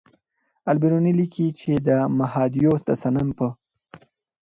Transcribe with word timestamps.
البېروني 0.71 1.13
لیکي 1.19 1.47
چې 1.59 1.71
د 1.87 1.89
مهادیو 2.17 2.73
د 2.87 2.87
صنم 3.01 3.27
په 3.37 3.47